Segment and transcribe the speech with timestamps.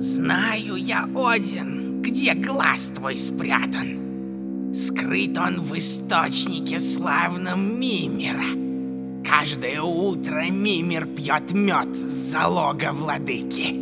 [0.00, 4.72] Знаю я, Один, где глаз твой спрятан.
[4.74, 8.46] Скрыт он в источнике славном Мимера.
[9.22, 13.74] Каждое утро Мимер пьет мед с залога владыки.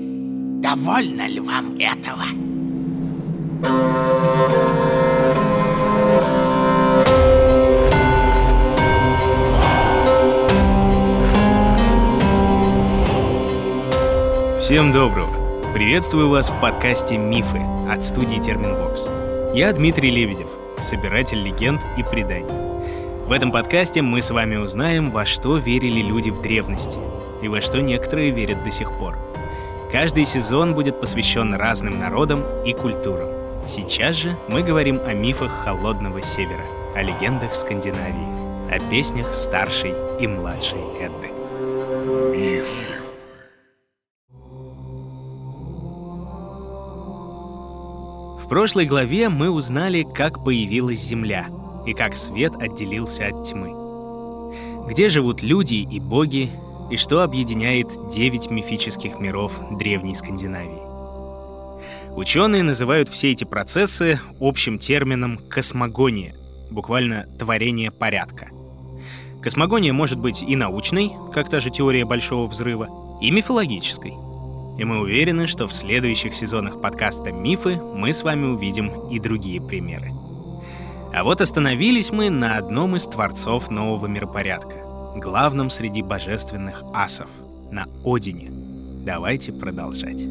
[0.61, 2.25] Довольно ли вам этого?
[14.61, 15.38] Всем доброго!
[15.75, 19.09] Приветствую вас в подкасте «Мифы» от студии Терминвокс.
[19.55, 20.49] Я Дмитрий Лебедев,
[20.81, 22.47] собиратель легенд и преданий.
[23.27, 26.99] В этом подкасте мы с вами узнаем, во что верили люди в древности
[27.43, 29.17] и во что некоторые верят до сих пор.
[29.93, 33.29] Каждый сезон будет посвящен разным народам и культурам.
[33.67, 36.65] Сейчас же мы говорим о мифах Холодного Севера,
[36.97, 41.29] о легендах Скандинавии, о песнях старшей и младшей Эдды.
[42.35, 42.98] Мифы.
[48.49, 51.49] В прошлой главе мы узнали, как появилась Земля
[51.87, 53.75] и как свет отделился от тьмы.
[54.89, 56.49] Где живут люди и боги,
[56.91, 60.81] и что объединяет девять мифических миров древней Скандинавии.
[62.17, 66.35] Ученые называют все эти процессы общим термином «космогония»,
[66.71, 68.49] буквально «творение порядка».
[69.43, 72.89] Космогония может быть и научной, как та же теория Большого Взрыва,
[73.21, 74.15] и мифологической—
[74.79, 79.61] и мы уверены, что в следующих сезонах подкаста «Мифы» мы с вами увидим и другие
[79.61, 80.13] примеры.
[81.13, 84.77] А вот остановились мы на одном из творцов нового миропорядка,
[85.17, 87.29] главном среди божественных асов,
[87.73, 88.51] на Одине.
[89.05, 90.25] Давайте продолжать.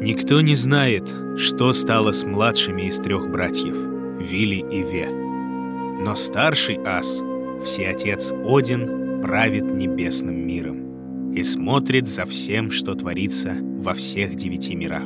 [0.00, 3.74] Никто не знает, что стало с младшими из трех братьев,
[4.20, 5.08] Вили и Ве.
[5.08, 7.22] Но старший ас,
[7.64, 15.04] всеотец Один, правит небесным миром и смотрит за всем, что творится во всех девяти мирах.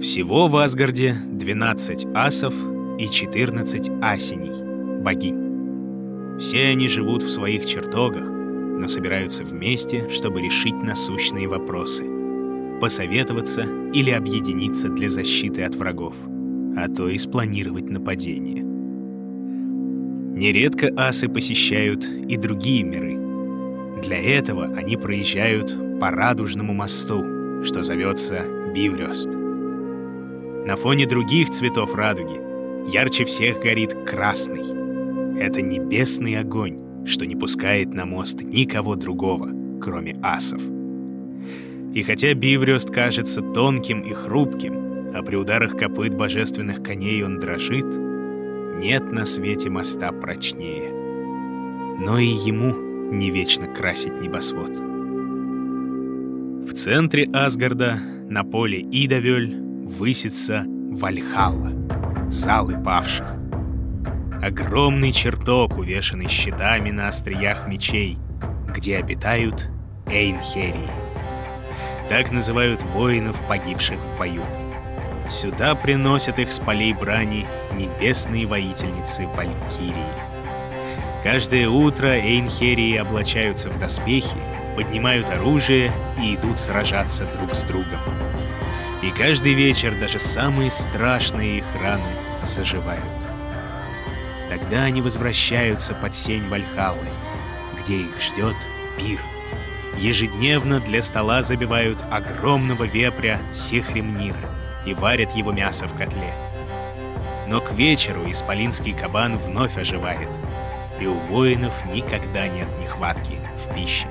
[0.00, 2.54] Всего в Асгарде 12 асов
[2.98, 6.38] и 14 асеней, богинь.
[6.38, 12.04] Все они живут в своих чертогах, но собираются вместе, чтобы решить насущные вопросы,
[12.80, 16.14] посоветоваться или объединиться для защиты от врагов,
[16.76, 18.73] а то и спланировать нападение.
[20.34, 23.16] Нередко асы посещают и другие миры.
[24.02, 28.42] Для этого они проезжают по радужному мосту, что зовется
[28.74, 29.28] Биврёст.
[30.66, 32.40] На фоне других цветов радуги
[32.92, 35.38] ярче всех горит красный.
[35.38, 40.60] Это небесный огонь, что не пускает на мост никого другого, кроме асов.
[41.94, 47.86] И хотя Биврёст кажется тонким и хрупким, а при ударах копыт божественных коней он дрожит—
[48.74, 50.92] нет на свете моста прочнее.
[51.98, 52.74] Но и ему
[53.12, 54.70] не вечно красить небосвод.
[56.68, 57.98] В центре Асгарда,
[58.28, 61.72] на поле Идавель, высится Вальхалла,
[62.28, 63.26] залы павших.
[64.42, 68.18] Огромный чертог, увешанный щитами на остриях мечей,
[68.74, 69.70] где обитают
[70.06, 70.90] Эйнхерии.
[72.08, 74.42] Так называют воинов, погибших в бою.
[75.30, 80.34] Сюда приносят их с полей брани небесные воительницы Валькирии.
[81.22, 84.36] Каждое утро Эйнхерии облачаются в доспехи,
[84.76, 85.90] поднимают оружие
[86.22, 88.00] и идут сражаться друг с другом.
[89.02, 93.02] И каждый вечер даже самые страшные их раны заживают.
[94.50, 97.08] Тогда они возвращаются под сень Вальхаллы,
[97.80, 98.56] где их ждет
[98.98, 99.18] пир.
[99.96, 104.36] Ежедневно для стола забивают огромного вепря Сехремнира—
[104.86, 106.34] и варят его мясо в котле.
[107.48, 110.28] Но к вечеру исполинский кабан вновь оживает,
[111.00, 114.08] и у воинов никогда нет нехватки в пище.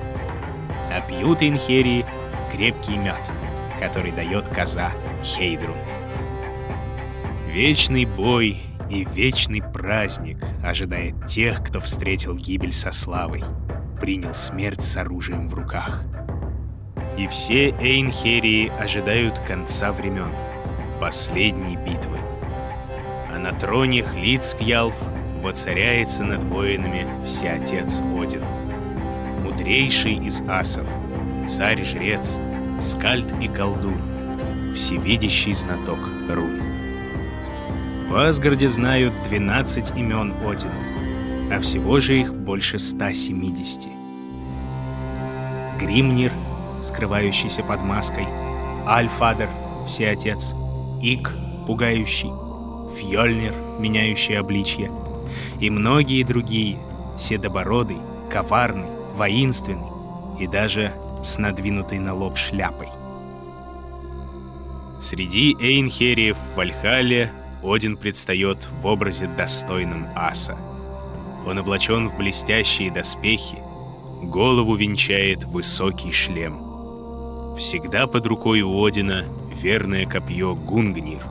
[0.90, 2.04] А пьют инхерии
[2.52, 3.30] крепкий мед,
[3.80, 4.92] который дает коза
[5.22, 5.76] Хейдрун.
[7.48, 8.60] Вечный бой
[8.90, 13.42] и вечный праздник ожидает тех, кто встретил гибель со славой,
[14.00, 16.02] принял смерть с оружием в руках.
[17.16, 20.30] И все Эйнхерии ожидают конца времен—
[21.04, 22.16] последней битвы.
[23.30, 24.94] А на троне Хлицкьялф
[25.42, 28.42] воцаряется над воинами Всеотец Один.
[29.42, 30.86] Мудрейший из асов,
[31.46, 32.38] царь-жрец,
[32.80, 34.00] скальд и колдун,
[34.74, 35.98] всевидящий знаток
[36.30, 36.62] рун.
[38.08, 43.88] В Асгарде знают 12 имен Одина, а всего же их больше 170.
[45.78, 46.32] Гримнир,
[46.80, 48.26] скрывающийся под маской,
[48.86, 49.50] Альфадер,
[49.86, 50.54] Всеотец,
[51.04, 51.34] Ик,
[51.66, 52.30] пугающий,
[52.96, 54.90] Фьёльнир, меняющий обличье,
[55.60, 56.78] и многие другие,
[57.18, 57.98] седобородый,
[58.30, 59.92] коварный, воинственный,
[60.40, 62.88] и даже с надвинутой на лоб шляпой.
[64.98, 67.30] Среди Эйнхериев в Вальхале
[67.62, 70.56] Один предстает в образе достойном аса.
[71.46, 73.58] Он облачен в блестящие доспехи,
[74.22, 77.54] голову венчает высокий шлем.
[77.58, 79.24] Всегда под рукой у Одина
[79.64, 81.22] верное копье Гунгнир,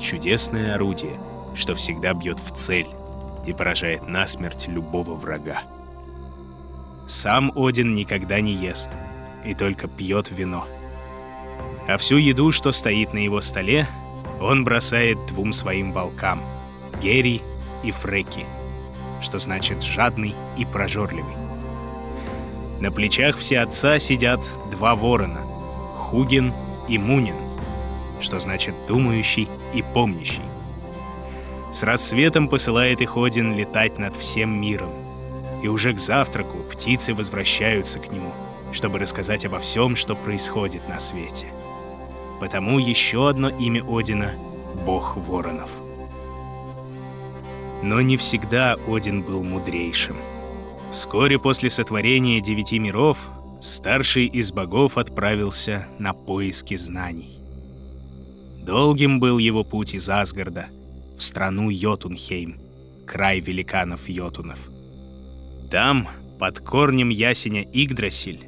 [0.00, 1.20] чудесное орудие,
[1.54, 2.86] что всегда бьет в цель
[3.46, 5.64] и поражает насмерть любого врага.
[7.06, 8.88] Сам Один никогда не ест
[9.44, 10.66] и только пьет вино.
[11.86, 13.86] А всю еду, что стоит на его столе,
[14.40, 16.40] он бросает двум своим волкам—
[17.02, 17.42] Герри
[17.84, 18.46] и Фреки,
[19.20, 21.36] что значит «жадный» и «прожорливый».
[22.80, 25.42] На плечах все отца сидят два ворона—
[25.96, 26.54] Хугин
[26.88, 27.47] и Мунин,
[28.20, 30.42] что значит «думающий» и «помнящий».
[31.70, 34.90] С рассветом посылает их Один летать над всем миром.
[35.62, 38.32] И уже к завтраку птицы возвращаются к нему,
[38.72, 41.48] чтобы рассказать обо всем, что происходит на свете.
[42.40, 44.32] Потому еще одно имя Одина—
[44.86, 45.70] Бог Воронов.
[47.82, 50.16] Но не всегда Один был мудрейшим.
[50.90, 53.18] Вскоре после сотворения девяти миров
[53.60, 57.37] старший из богов отправился на поиски знаний.
[58.68, 60.66] Долгим был его путь из Асгарда—
[61.16, 62.60] в страну Йотунхейм,
[63.06, 64.58] край великанов Йотунов.
[65.70, 66.06] Там,
[66.38, 68.46] под корнем ясеня Игдрасиль,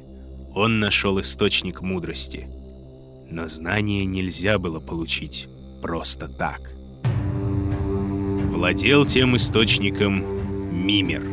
[0.53, 2.47] он нашел источник мудрости.
[3.31, 5.47] Но знания нельзя было получить
[5.81, 6.71] просто так.
[8.51, 10.23] Владел тем источником
[10.85, 11.23] Мимер.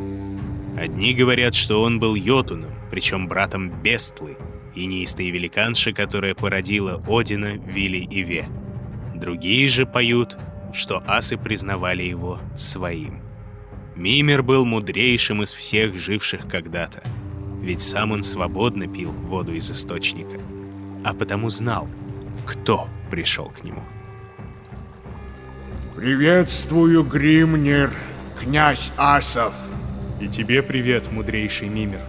[0.80, 4.38] Одни говорят, что он был Йотуном, причем братом Бестлы,
[4.74, 8.48] и неистой великанши, которая породила Одина, Вили и Ве.
[9.18, 10.38] Другие же поют,
[10.72, 13.20] что асы признавали его своим.
[13.96, 17.02] Мимер был мудрейшим из всех живших когда-то,
[17.60, 20.38] ведь сам он свободно пил воду из источника,
[21.04, 21.88] а потому знал,
[22.46, 23.82] кто пришел к нему.
[25.96, 27.90] «Приветствую, Гримнер,
[28.38, 29.52] князь Асов!»
[30.20, 32.02] «И тебе привет, мудрейший Мимер.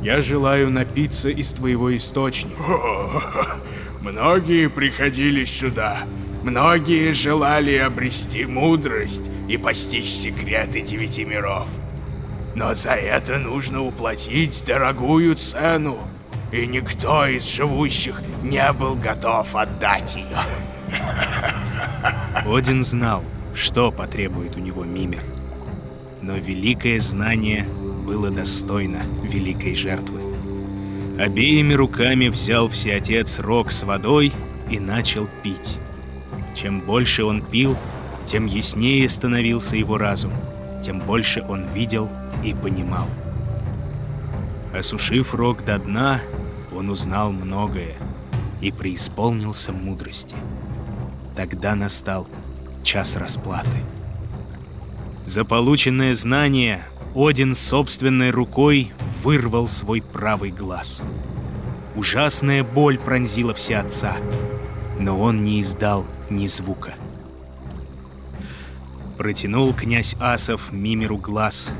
[0.00, 2.62] Я желаю напиться из твоего источника».
[2.62, 3.60] О,
[4.00, 6.06] многие приходили сюда,
[6.46, 11.68] Многие желали обрести мудрость и постичь секреты девяти миров.
[12.54, 15.98] Но за это нужно уплатить дорогую цену,
[16.52, 20.38] и никто из живущих не был готов отдать ее.
[22.46, 25.24] Один знал, что потребует у него Мимер.
[26.22, 27.64] Но великое знание
[28.06, 30.20] было достойно великой жертвы.
[31.18, 34.32] Обеими руками взял Всеотец рог с водой
[34.70, 35.80] и начал пить.
[36.56, 37.76] Чем больше он пил,
[38.24, 40.32] тем яснее становился его разум,
[40.82, 42.08] тем больше он видел
[42.42, 43.06] и понимал.
[44.72, 46.20] Осушив рог до дна,
[46.74, 47.94] он узнал многое
[48.62, 50.34] и преисполнился мудрости.
[51.36, 52.26] Тогда настал
[52.82, 53.78] час расплаты.
[55.26, 56.82] За полученное знание
[57.14, 58.92] Один собственной рукой
[59.22, 61.02] вырвал свой правый глаз.
[61.94, 64.16] Ужасная боль пронзила все отца,
[64.98, 66.94] но он не издал ни звука.
[69.16, 71.72] Протянул князь Асов Мимеру глаз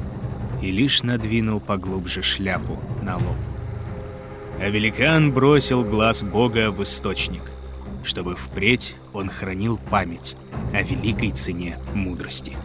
[0.63, 3.37] и лишь надвинул поглубже шляпу на лоб.
[4.59, 7.43] А великан бросил глаз бога в источник,
[8.03, 10.37] чтобы впредь он хранил память
[10.73, 12.57] о великой цене мудрости.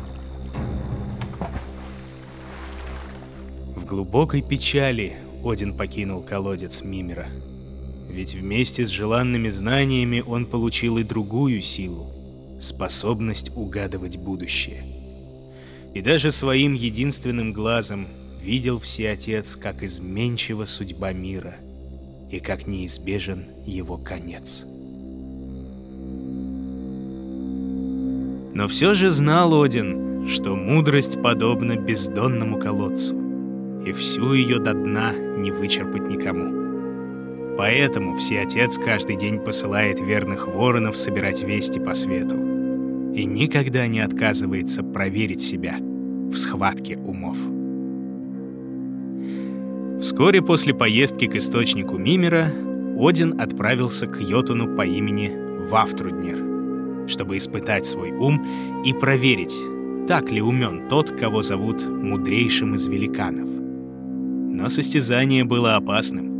[3.75, 7.27] В глубокой печали Один покинул колодец Мимера—
[8.11, 12.07] ведь вместе с желанными знаниями он получил и другую силу—
[12.59, 14.83] способность угадывать будущее.
[15.93, 18.07] И даже своим единственным глазом
[18.41, 21.55] видел Всеотец, как изменчива судьба мира
[22.29, 24.65] и как неизбежен его конец.
[28.53, 33.15] Но все же знал Один, что мудрость подобна бездонному колодцу,
[33.85, 36.60] и всю ее до дна не вычерпать никому.
[37.57, 42.35] Поэтому Всеотец каждый день посылает верных воронов собирать вести по свету.
[43.13, 47.37] И никогда не отказывается проверить себя в схватке умов.
[49.99, 52.47] Вскоре после поездки к источнику Мимера
[52.97, 55.31] Один отправился к Йотуну по имени
[55.69, 58.43] Вафтруднер, чтобы испытать свой ум
[58.85, 59.57] и проверить,
[60.07, 63.49] так ли умен тот, кого зовут мудрейшим из великанов.
[63.49, 66.30] Но состязание было опасным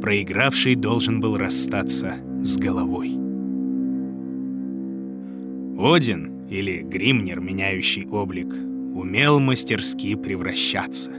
[0.00, 3.10] проигравший должен был расстаться с головой.
[5.78, 8.48] Один, или Гримнер, меняющий облик,
[8.94, 11.12] умел мастерски превращаться.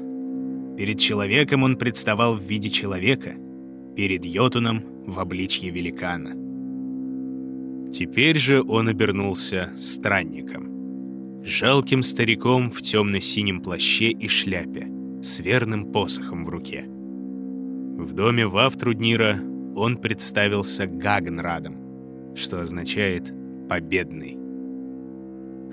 [0.78, 3.36] Перед человеком он представал в виде человека,
[3.96, 6.32] перед Йотуном в обличье великана.
[7.92, 14.88] Теперь же он обернулся странником, жалким стариком в темно-синем плаще и шляпе,
[15.22, 16.86] с верным посохом в руке.
[17.98, 19.40] В доме Вавтруднира
[19.76, 23.34] он представился Гагнрадом, что означает
[23.68, 24.38] «победный».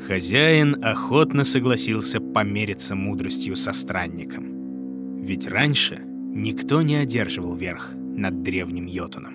[0.06, 5.20] Хозяин охотно согласился помериться мудростью со странником.
[5.20, 9.34] Ведь раньше никто не одерживал верх над древним Йотуном.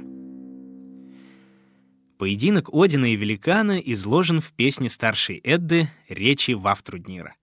[2.18, 7.36] Поединок Одина и Великана изложен в песне старшей Эдды «Речи Вавтруднира».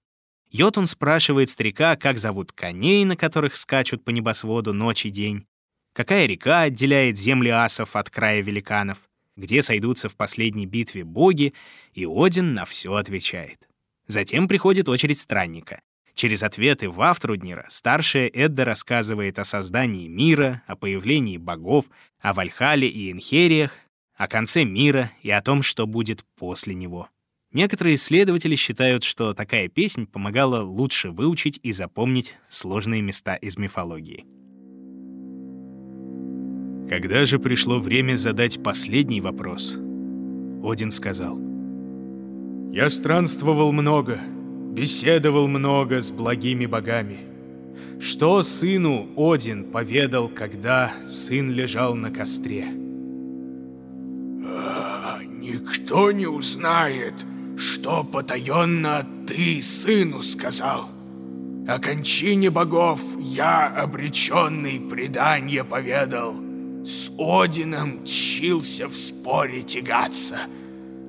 [0.58, 5.46] Йотун спрашивает старика, как зовут коней, на которых скачут по небосводу ночь и день,
[5.92, 8.96] какая река отделяет земли асов от края великанов,
[9.36, 11.52] где сойдутся в последней битве боги,
[11.92, 13.68] и Один на все отвечает.
[14.06, 15.82] Затем приходит очередь странника.
[16.14, 21.84] Через ответы Вафтруднира старшая Эдда рассказывает о создании мира, о появлении богов,
[22.18, 23.76] о Вальхале и Инхериях,
[24.14, 27.10] о конце мира и о том, что будет после него.
[27.56, 34.26] Некоторые исследователи считают, что такая песнь помогала лучше выучить и запомнить сложные места из мифологии.
[36.86, 39.78] Когда же пришло время задать последний вопрос,
[40.62, 41.40] Один сказал,
[42.75, 44.20] «Я странствовал много,
[44.75, 47.20] беседовал много с благими богами.
[47.98, 52.66] Что сыну Один поведал, когда сын лежал на костре?»
[54.44, 57.14] а, «Никто не узнает,
[57.56, 60.90] что потаенно ты сыну сказал.
[61.66, 66.34] О кончине богов я, обреченный, предание поведал.
[66.84, 70.38] С Одином тщился в споре тягаться.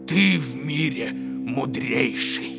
[0.08, 2.54] Ты в мире мудрейший.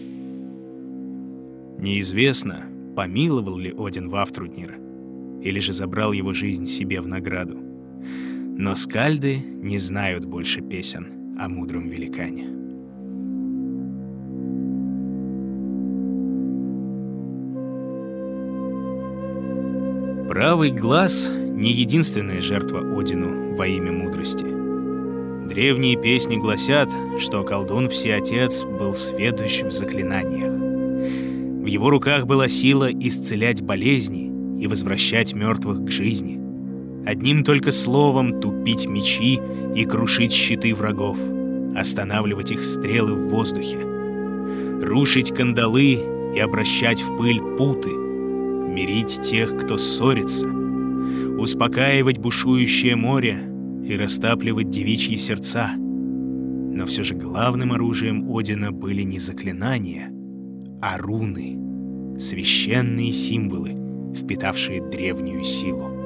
[1.78, 4.76] Неизвестно, помиловал ли Один Вафтруднира,
[5.42, 7.56] или же забрал его жизнь себе в награду.
[7.56, 12.57] Но скальды не знают больше песен о мудром великане.
[20.38, 24.46] Правый глаз— не единственная жертва Одину во имя мудрости.
[25.48, 30.52] Древние песни гласят, что колдун Всеотец был сведущ в заклинаниях.
[31.60, 34.30] В его руках была сила исцелять болезни
[34.62, 36.38] и возвращать мертвых к жизни.
[37.04, 39.40] Одним только словом тупить мечи
[39.74, 41.18] и крушить щиты врагов,
[41.76, 43.78] останавливать их стрелы в воздухе,
[44.86, 45.98] рушить кандалы
[46.32, 47.90] и обращать в пыль путы—
[48.68, 50.46] мирить тех, кто ссорится,
[51.38, 53.38] успокаивать бушующее море
[53.84, 55.70] и растапливать девичьи сердца.
[55.76, 60.12] Но все же главным оружием Одина были не заклинания,
[60.80, 61.58] а руны,
[62.18, 63.74] священные символы,
[64.14, 65.98] впитавшие древнюю силу.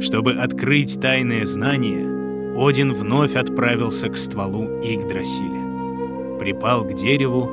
[0.00, 2.12] Чтобы открыть тайное знание,
[2.56, 7.50] Один вновь отправился к стволу Игдрасиля, припал к дереву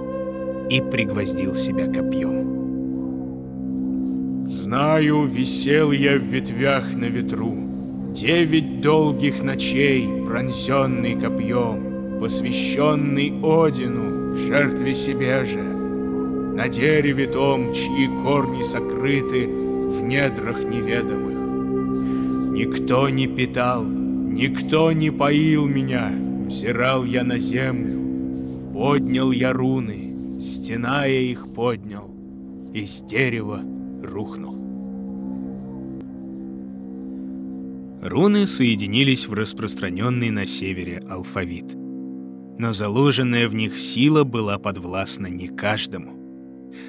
[0.69, 2.40] и пригвоздил себя копьем.
[4.51, 7.55] Знаю, висел я в ветвях на ветру,
[8.13, 15.63] Девять долгих ночей, пронзенный копьем, Посвященный Одину в жертве себе же.
[15.63, 22.51] На дереве том, чьи корни сокрыты В недрах неведомых.
[22.51, 26.12] Никто не питал, никто не поил меня,
[26.46, 32.13] Взирал я на землю, поднял я руны, Стена я их поднял,
[32.74, 33.62] из дерева
[34.03, 34.62] рухнул.
[38.01, 41.75] Руны соединились в распространенный на севере алфавит.
[42.58, 46.13] Но заложенная в них сила была подвластна не каждому.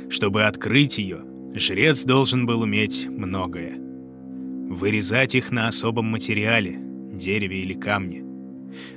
[0.08, 1.22] Чтобы открыть ее,
[1.54, 3.74] жрец должен был уметь многое.
[4.70, 6.78] Вырезать их на особом материале,
[7.12, 8.24] дереве или камне.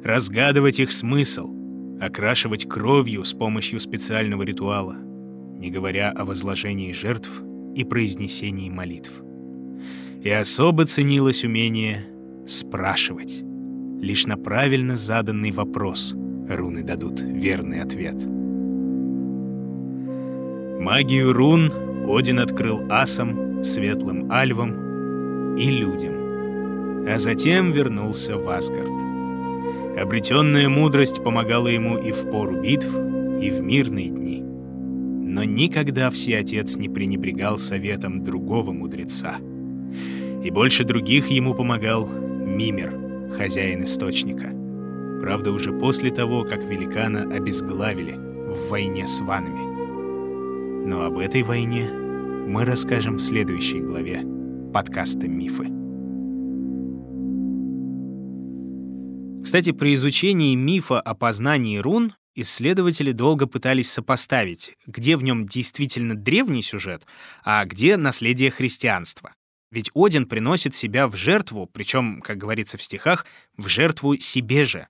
[0.01, 1.53] Разгадывать их смысл,
[1.99, 4.95] окрашивать кровью с помощью специального ритуала,
[5.57, 7.43] не говоря о возложении жертв
[7.75, 9.11] и произнесении молитв.
[10.23, 12.07] И особо ценилось умение
[12.47, 13.43] спрашивать.
[14.01, 16.15] Лишь на правильно заданный вопрос
[16.49, 18.15] руны дадут верный ответ.
[20.79, 21.71] Магию рун
[22.07, 28.91] Один открыл асам, светлым альвам и людям, а затем вернулся в Асгард.
[29.97, 32.89] Обретенная мудрость помогала ему и в пору битв,
[33.41, 34.44] и в мирные дни
[35.35, 39.35] но никогда Всеотец не пренебрегал советом другого мудреца.
[40.41, 44.55] И больше других ему помогал Мимер, хозяин источника.
[45.21, 50.87] Правда, уже после того, как великана обезглавили в войне с ванами.
[50.87, 54.23] Но об этой войне мы расскажем в следующей главе
[54.73, 55.65] подкаста «Мифы».
[59.43, 66.15] Кстати, при изучении мифа о познании рун исследователи долго пытались сопоставить, где в нем действительно
[66.15, 67.05] древний сюжет,
[67.43, 69.33] а где наследие христианства.
[69.71, 73.25] Ведь Один приносит себя в жертву, причем, как говорится в стихах,
[73.57, 74.87] в жертву себе же.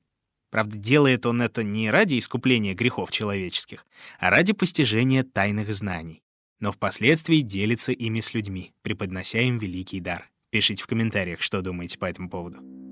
[0.51, 3.85] Правда, делает он это не ради искупления грехов человеческих,
[4.19, 6.21] а ради постижения тайных знаний.
[6.59, 10.29] Но впоследствии делится ими с людьми, преподнося им великий дар.
[10.51, 12.84] Пишите в комментариях, что думаете по этому поводу.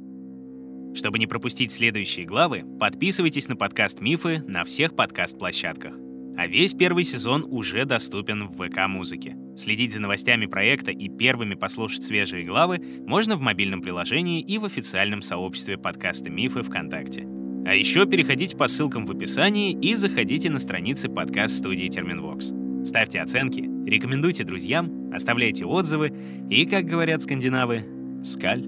[0.94, 5.96] Чтобы не пропустить следующие главы, подписывайтесь на подкаст «Мифы» на всех подкаст-площадках.
[6.38, 9.36] А весь первый сезон уже доступен в ВК-музыке.
[9.56, 14.66] Следить за новостями проекта и первыми послушать свежие главы можно в мобильном приложении и в
[14.66, 17.28] официальном сообществе подкаста «Мифы» ВКонтакте.
[17.66, 22.52] А еще переходите по ссылкам в описании и заходите на страницы подкаст-студии Терминвокс.
[22.86, 26.14] Ставьте оценки, рекомендуйте друзьям, оставляйте отзывы
[26.50, 27.84] и, как говорят скандинавы,
[28.24, 28.68] скаль,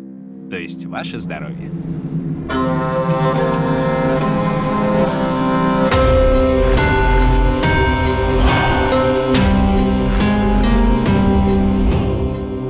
[0.49, 1.71] то есть ваше здоровье.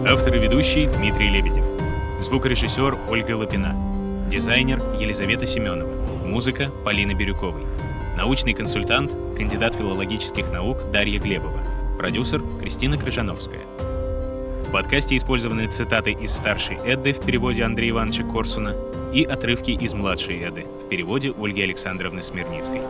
[0.08, 1.66] Автор и ведущий Дмитрий Лебедев.
[2.22, 3.76] Звукорежиссер Ольга Лапина.
[4.30, 5.90] Дизайнер Елизавета Семенова.
[6.26, 7.66] Музыка Полины Бирюковой.
[8.18, 11.60] Научный консультант, кандидат филологических наук Дарья Глебова.
[11.98, 13.64] Продюсер Кристина Крыжановская.
[14.68, 18.74] В подкасте использованы цитаты из старшей Эдды в переводе Андрея Ивановича Корсуна
[19.16, 22.82] и отрывки из младшей Эды в переводе Ольги Александровны Смирницкой.